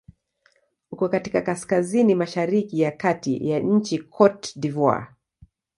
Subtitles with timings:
[0.91, 5.07] Uko katika kaskazini-mashariki ya kati ya nchi Cote d'Ivoire.